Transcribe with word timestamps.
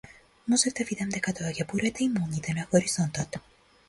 Можев 0.51 0.75
да 0.77 0.85
видам 0.91 1.11
дека 1.15 1.33
доаѓа 1.39 1.65
бурата 1.73 2.01
и 2.05 2.07
молњите 2.13 2.57
на 2.61 2.65
хоризонтот. 2.73 3.39